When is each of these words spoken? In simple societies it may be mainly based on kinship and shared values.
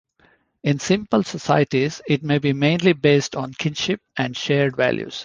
In 0.63 0.79
simple 0.79 1.21
societies 1.23 2.01
it 2.07 2.23
may 2.23 2.39
be 2.39 2.53
mainly 2.53 2.93
based 2.93 3.35
on 3.35 3.53
kinship 3.53 4.01
and 4.17 4.35
shared 4.35 4.75
values. 4.75 5.19